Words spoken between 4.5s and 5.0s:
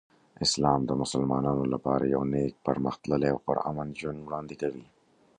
کوي.